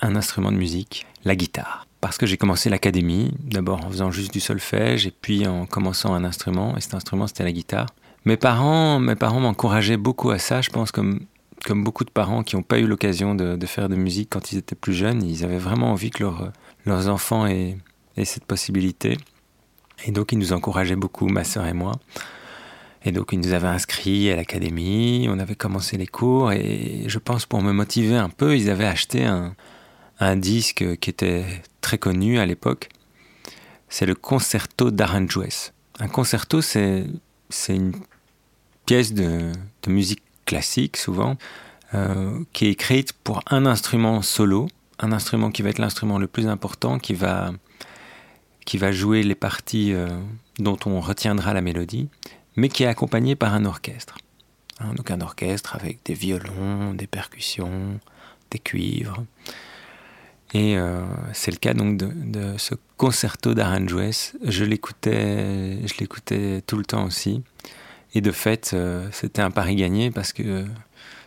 [0.02, 1.86] un instrument de musique, la guitare.
[2.00, 6.12] Parce que j'ai commencé l'académie, d'abord en faisant juste du solfège et puis en commençant
[6.12, 7.86] un instrument, et cet instrument c'était la guitare.
[8.24, 11.20] Mes parents, mes parents m'encourageaient beaucoup à ça, je pense comme
[11.64, 14.58] comme beaucoup de parents qui n'ont pas eu l'occasion de, faire de musique quand ils
[14.58, 16.50] étaient plus jeunes, ils avaient vraiment envie que leur,
[16.86, 17.76] leurs enfants aient,
[18.24, 19.16] cette possibilité.
[20.04, 21.92] Et donc ils nous encourageaient beaucoup, ma sœur et moi.
[23.04, 27.18] Et donc ils nous avaient inscrits à l'académie, on avait commencé les cours et je
[27.18, 29.54] pense pour me motiver un peu, ils avaient acheté un,
[30.20, 31.44] un disque qui était
[31.80, 32.88] très connu à l'époque.
[33.88, 35.70] C'est le Concerto d'Aranjuez.
[35.98, 37.06] Un concerto, c'est
[37.68, 37.92] une
[38.86, 39.52] pièce de,
[39.86, 41.36] musique classique souvent,
[41.94, 44.68] euh, qui est écrite pour un instrument solo
[45.02, 47.52] un instrument qui va être l'instrument le plus important, qui va,
[48.64, 50.08] qui va jouer les parties euh,
[50.58, 52.08] dont on retiendra la mélodie,
[52.56, 54.18] mais qui est accompagné par un orchestre.
[54.78, 57.98] Hein, donc un orchestre avec des violons, des percussions,
[58.50, 59.24] des cuivres.
[60.54, 64.10] Et euh, c'est le cas donc de, ce concerto d'Aranjuez.
[64.44, 67.42] Je l'écoutais, je l'écoutais tout le temps aussi.
[68.14, 70.66] Et de fait, euh, c'était un pari gagné parce que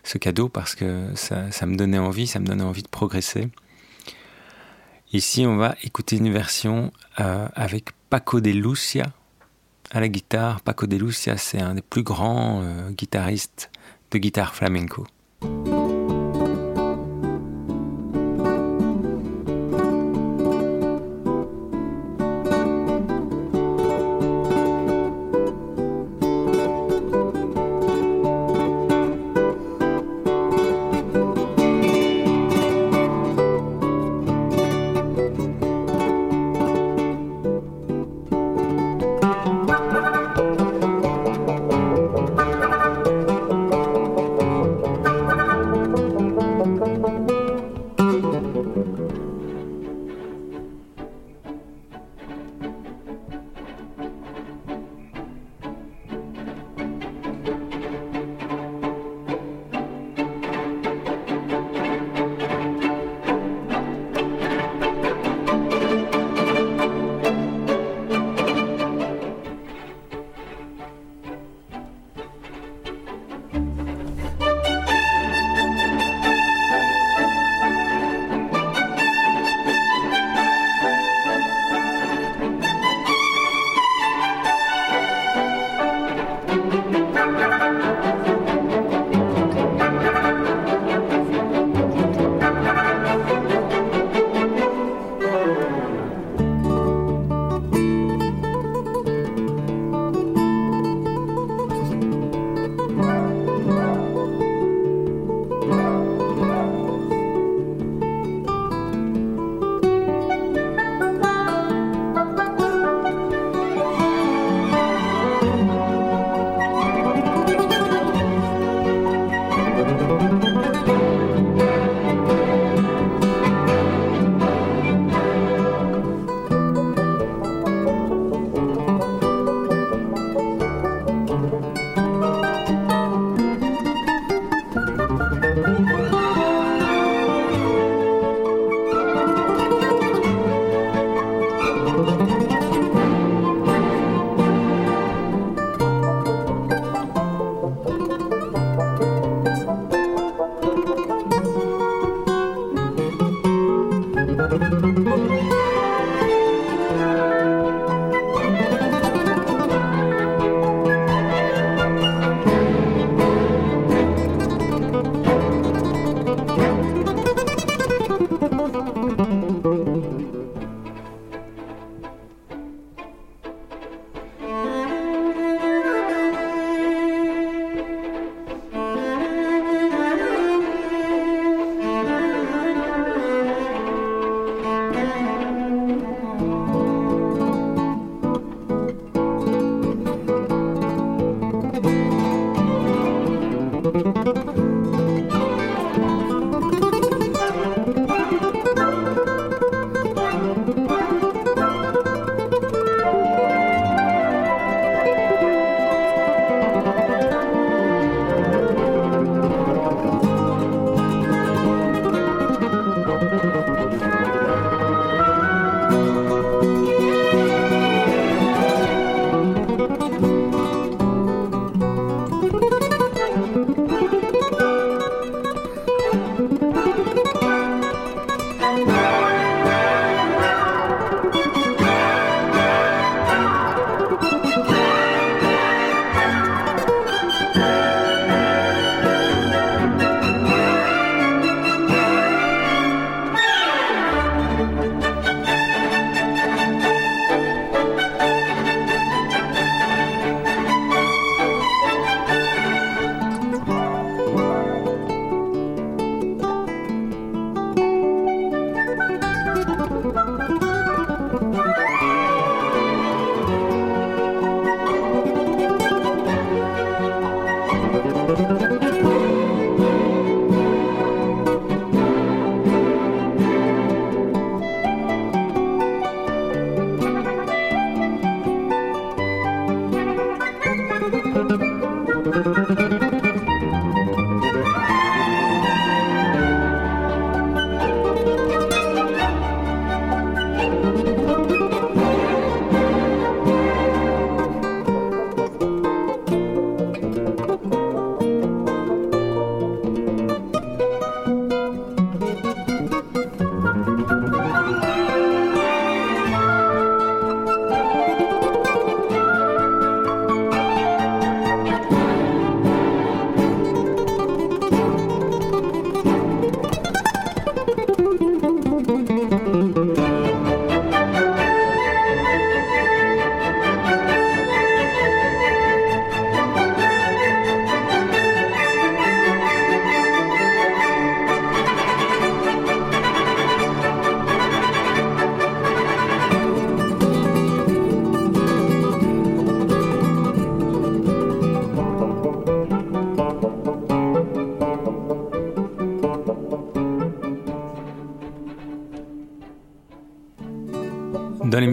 [0.03, 3.49] ce cadeau, parce que ça, ça, me donnait envie, ça me donnait envie de progresser.
[5.11, 9.05] Ici, on va écouter une version euh, avec Paco de Lucia
[9.89, 10.61] à la guitare.
[10.61, 13.71] Paco de Lucia, c'est un des plus grands guitaristes
[14.11, 15.07] de guitare flamenco.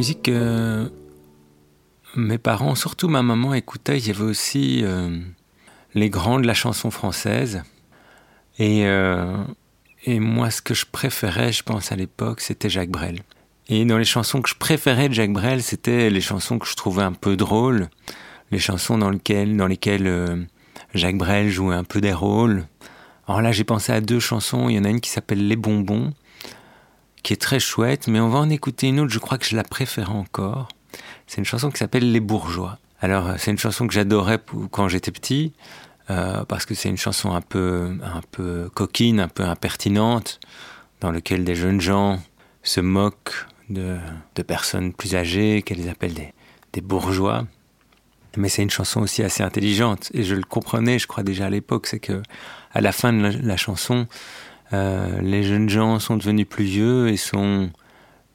[0.02, 0.90] Musiques que
[2.16, 5.16] mes parents, surtout ma maman, écoutaient, il y avait aussi euh,
[5.94, 7.62] les grands de la chanson française.
[8.58, 9.36] Et, euh,
[10.04, 13.20] et moi, ce que je préférais, je pense, à l'époque, c'était Jacques Brel.
[13.68, 16.74] Et dans les chansons que je préférais de Jacques Brel, c'était les chansons que je
[16.74, 17.88] trouvais un peu drôles,
[18.50, 20.42] les chansons dans lesquelles, dans lesquelles euh,
[20.94, 22.66] Jacques Brel jouait un peu des rôles.
[23.28, 24.68] Alors là, j'ai pensé à deux chansons.
[24.68, 26.12] Il y en a une qui s'appelle Les Bonbons,
[27.22, 29.56] qui est très chouette, mais on va en écouter une autre, je crois que je
[29.56, 30.68] la préfère encore.
[31.26, 32.78] C'est une chanson qui s'appelle Les Bourgeois.
[33.00, 35.52] Alors, euh, c'est une chanson que j'adorais quand j'étais petit,
[36.10, 40.40] euh, parce que c'est une chanson un peu, un peu coquine, un peu impertinente,
[41.00, 42.20] dans laquelle des jeunes gens
[42.62, 43.96] se moquent de,
[44.34, 46.32] de personnes plus âgées, qu'elles appellent des,
[46.72, 47.46] des bourgeois.
[48.36, 51.50] Mais c'est une chanson aussi assez intelligente, et je le comprenais, je crois déjà à
[51.50, 52.22] l'époque, c'est que
[52.72, 54.06] à la fin de la, la chanson,
[54.72, 57.70] euh, les jeunes gens sont devenus plus vieux et sont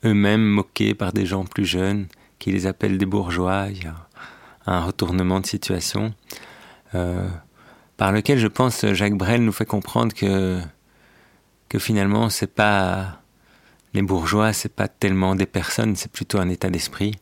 [0.05, 2.07] eux-mêmes moqués par des gens plus jeunes
[2.39, 3.67] qui les appellent des bourgeois.
[3.71, 3.95] Il y a
[4.67, 6.13] un retournement de situation
[6.95, 7.27] euh,
[7.97, 10.61] par lequel je pense Jacques Brel nous fait comprendre que
[11.69, 13.21] que finalement c'est pas
[13.93, 17.15] les bourgeois, c'est pas tellement des personnes, c'est plutôt un état d'esprit.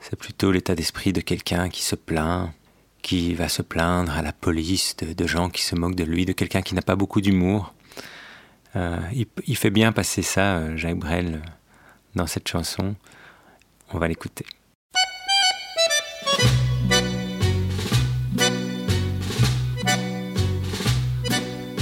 [0.00, 2.50] C'est plutôt l'état d'esprit de quelqu'un qui se plaint,
[3.02, 6.24] qui va se plaindre à la police, de, de gens qui se moquent de lui,
[6.24, 7.74] de quelqu'un qui n'a pas beaucoup d'humour.
[8.76, 8.98] Euh,
[9.46, 11.40] il, fait bien passer ça, euh, Jacques Brel,
[12.14, 12.94] dans cette chanson.
[13.92, 14.44] On va l'écouter.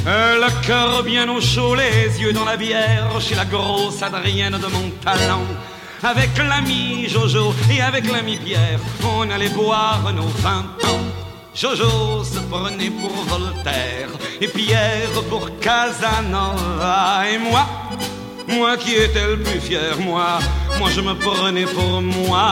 [0.06, 4.52] Euh, le cœur bien au chaud, les yeux dans la bière, chez la grosse Adrienne
[4.52, 5.42] de mon talent.
[6.04, 11.25] Avec l'ami Jojo et avec l'ami Pierre, on allait boire nos vingt ans.
[11.56, 14.10] Jojo se prenait pour Voltaire
[14.42, 17.66] et Pierre pour Casanova et moi,
[18.46, 20.38] moi qui étais le plus fier, moi,
[20.78, 22.44] moi je me prenais pour moi.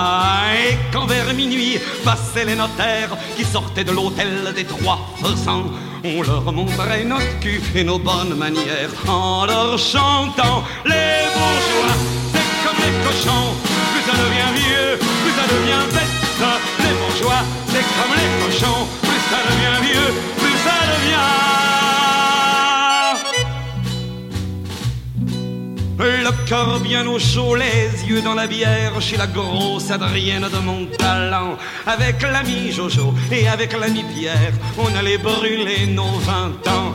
[0.56, 5.66] Et quand vers minuit passaient les notaires qui sortaient de l'hôtel des trois faisans,
[6.02, 11.94] on leur montrait notre cul et nos bonnes manières en leur chantant les bourgeois.
[12.32, 13.52] C'est comme les cochons,
[13.92, 14.98] plus ça devient vieux,
[26.46, 30.86] cœur bien au chaud, les yeux dans la bière, chez la grosse Adrienne de mon
[30.86, 31.56] talent.
[31.86, 36.94] Avec l'ami Jojo et avec l'ami Pierre, on allait brûler nos vingt ans.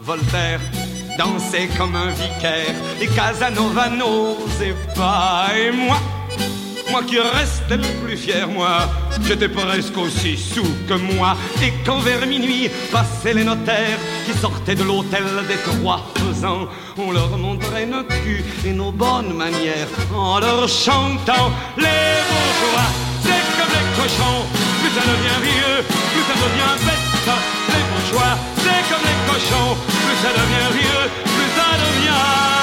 [0.00, 0.60] Voltaire
[1.18, 5.98] dansait comme un vicaire, et Casanova n'osait pas, et moi.
[6.90, 8.88] Moi qui restais le plus fier, moi,
[9.26, 11.36] j'étais presque aussi sous que moi.
[11.62, 16.68] Et quand vers minuit passaient les notaires qui sortaient de l'hôtel des trois faisans,
[16.98, 22.90] on leur montrait notre cul et nos bonnes manières en leur chantant les bourgeois.
[23.22, 24.40] C'est comme les cochons,
[24.80, 25.76] plus ça devient vieux,
[26.12, 27.10] plus ça devient bête.
[27.68, 32.59] Les bourgeois, c'est comme les cochons, plus ça devient vieux, plus ça devient.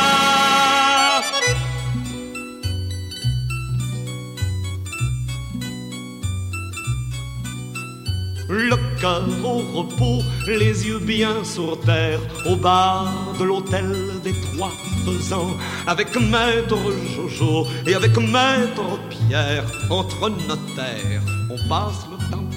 [8.49, 14.71] Le cœur au repos, les yeux bien sur terre, au bar de l'hôtel des trois
[15.05, 16.77] faisans, avec maître
[17.15, 22.49] Jojo et avec maître Pierre, entre notaires, on passe le temps.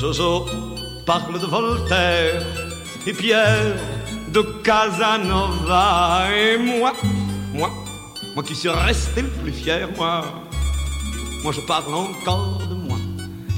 [0.00, 0.46] Jojo
[1.06, 2.42] parle de Voltaire
[3.06, 3.76] et Pierre
[4.32, 6.92] de Casanova et moi,
[7.54, 7.70] moi,
[8.34, 10.24] moi qui suis resté le plus fier, moi,
[11.42, 12.77] moi je parle encore de.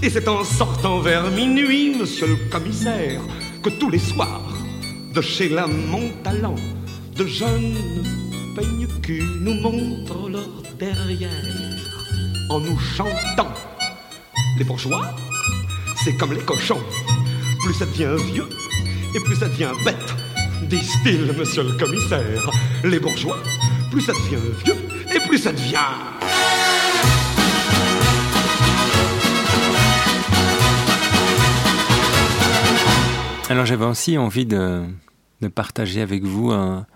[0.02, 3.20] Et c'est en sortant vers minuit, monsieur le commissaire,
[3.62, 4.50] que tous les soirs,
[5.14, 6.54] de chez la Montalent,
[7.16, 7.74] de jeunes
[8.56, 8.86] peigne
[9.42, 11.30] nous montrent leur derrière
[12.48, 13.52] en nous chantant.
[14.58, 15.14] Les bourgeois,
[16.02, 16.82] c'est comme les cochons.
[17.62, 18.48] Plus ça devient vieux
[19.14, 20.14] et plus ça devient bête,
[20.62, 22.50] disent-ils, monsieur le commissaire.
[22.84, 23.38] Les bourgeois,
[23.90, 24.76] plus ça devient vieux
[25.14, 26.19] et plus ça devient.
[33.50, 34.84] Alors j'avais aussi envie de,
[35.40, 36.86] de, partager avec vous un,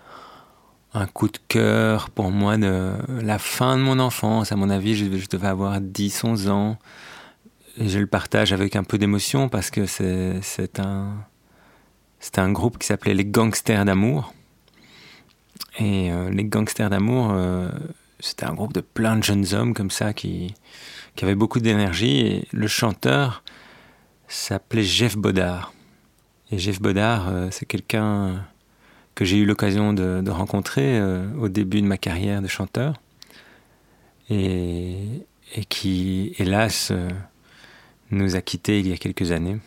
[0.93, 4.53] un, coup de cœur pour moi de la fin de mon enfance.
[4.53, 6.79] À mon avis, je, devais avoir 10-11 ans.
[7.77, 11.25] Je le partage avec un peu d'émotion parce que c'est un,
[12.37, 14.33] un groupe qui s'appelait les Gangsters d'amour.
[15.77, 17.69] Et euh, les Gangsters d'amour, euh,
[18.21, 20.53] c'était un groupe de plein de jeunes hommes comme ça qui,
[21.17, 22.19] qui avaient beaucoup d'énergie.
[22.19, 23.43] Et le chanteur
[24.29, 25.74] s'appelait Jeff Bodard.
[26.51, 28.45] Et Jeff Bodard, euh, c'est quelqu'un
[29.15, 32.93] que j'ai eu l'occasion de, rencontrer euh, au début de ma carrière de chanteur.
[34.29, 35.23] et,
[35.69, 37.09] qui, hélas, euh,
[38.11, 39.57] nous a quittés il y a quelques années.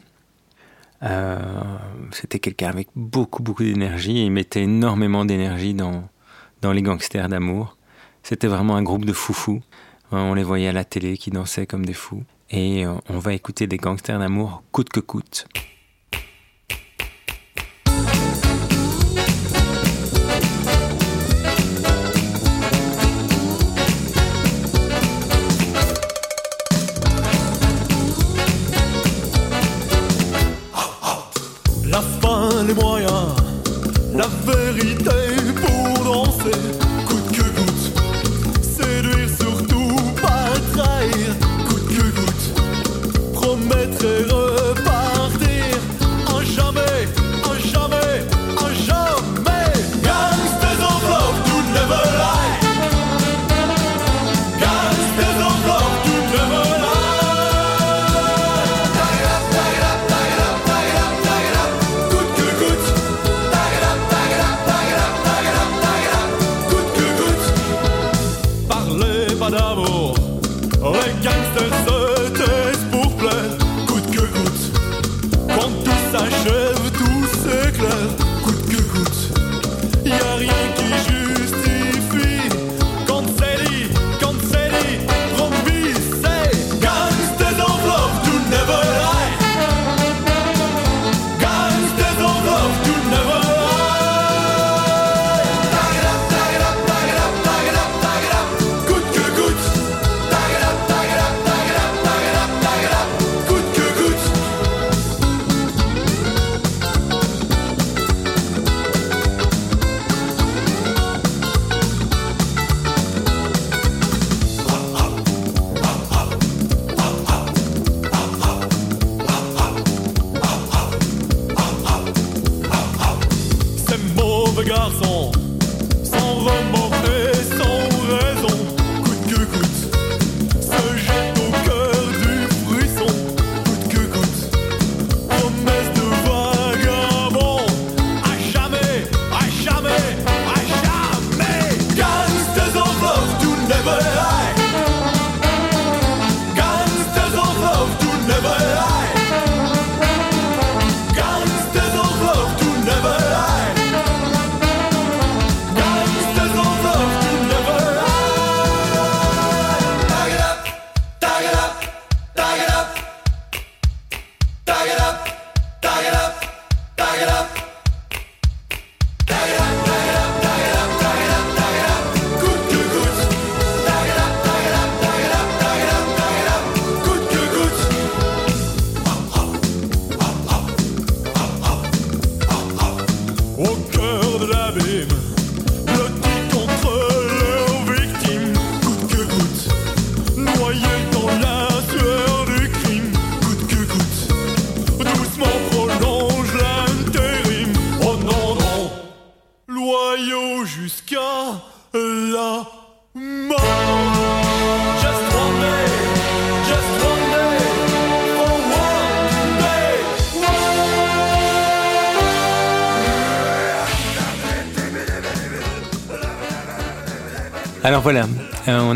[2.10, 6.08] C'était quelqu'un avec beaucoup, beaucoup d'énergie il mettait énormément d'énergie dans,
[6.60, 7.76] dans les gangsters d'amour.
[8.24, 9.62] C'était vraiment un groupe de foufous.
[10.10, 12.24] On les voyait à la télé qui dansaient comme des fous.
[12.50, 15.46] Et on va écouter des gangsters d'amour coûte que coûte.
[32.68, 33.34] Les moyens,
[34.14, 35.10] la vérité
[35.54, 36.77] pour danser,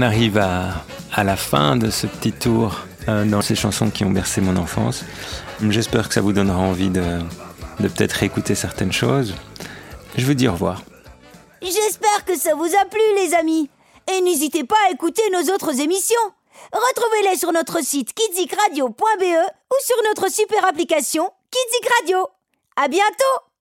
[0.03, 2.77] on arrive à, à la fin de ce petit tour
[3.09, 5.05] euh, dans ces chansons qui ont bercé mon enfance.
[5.69, 7.21] J'espère que ça vous donnera envie de,
[7.79, 9.37] de peut-être réécouter certaines choses.
[10.17, 10.83] Je vous dis au revoir.
[11.63, 13.71] J'espère que ça vous a plu, les amis.
[14.13, 16.17] Et n'hésitez pas à écouter nos autres émissions.
[16.73, 22.27] Retrouvez-les sur notre site kidsicradio.be ou sur notre super application Kidzik Radio.
[22.75, 23.52] À bientôt!